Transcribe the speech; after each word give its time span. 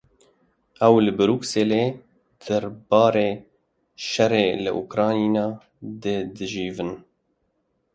Ew 0.85 0.95
li 1.05 1.11
Brukselê 1.19 1.83
derbarê 2.43 3.29
şerê 4.09 4.45
li 4.63 4.71
Ukrayna 4.81 5.45
de 6.01 6.15
dicivin. 6.35 6.91